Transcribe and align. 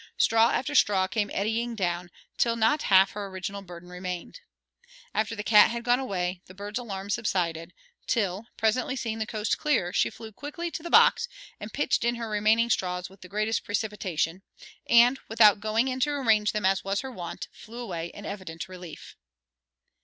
Straw 0.17 0.49
after 0.49 0.73
straw 0.73 1.05
came 1.05 1.29
eddying 1.31 1.75
down, 1.75 2.09
till 2.39 2.55
not 2.55 2.81
half 2.81 3.11
her 3.11 3.27
original 3.27 3.61
burden 3.61 3.87
remained. 3.89 4.39
After 5.13 5.35
the 5.35 5.43
cat 5.43 5.69
had 5.69 5.83
gone 5.83 5.99
away, 5.99 6.41
the 6.47 6.55
bird's 6.55 6.79
alarm 6.79 7.11
subsided, 7.11 7.71
till, 8.07 8.47
presently 8.57 8.95
seeing 8.95 9.19
the 9.19 9.27
coast 9.27 9.59
clear, 9.59 9.93
she 9.93 10.09
flew 10.09 10.31
quickly 10.31 10.71
to 10.71 10.81
the 10.81 10.89
box 10.89 11.27
and 11.59 11.71
pitched 11.71 12.03
in 12.03 12.15
her 12.15 12.29
remaining 12.31 12.71
straws 12.71 13.11
with 13.11 13.21
the 13.21 13.29
greatest 13.29 13.63
precipitation, 13.63 14.41
and, 14.89 15.19
without 15.29 15.59
going 15.59 15.87
in 15.87 15.99
to 15.99 16.09
arrange 16.09 16.51
them, 16.51 16.65
as 16.65 16.83
was 16.83 17.01
her 17.01 17.11
wont, 17.11 17.47
flew 17.51 17.77
away 17.77 18.07
in 18.07 18.25
evident 18.25 18.67
relief. 18.67 19.15